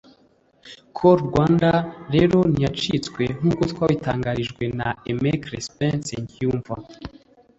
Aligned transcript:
Call 0.95 1.17
Rwanda 1.29 1.69
rero 2.15 2.37
ntiyacitswe 2.51 3.23
nk’uko 3.39 3.61
twabitangarijwe 3.71 4.63
na 4.77 4.87
Aime 5.07 5.31
Crispin 5.43 5.93
Nsengiyumva 6.01 6.75